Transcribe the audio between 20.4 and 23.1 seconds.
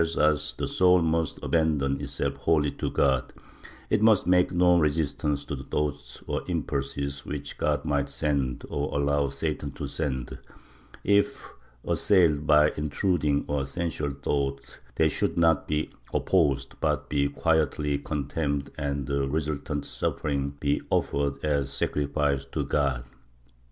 be offered as a sacrifice to God.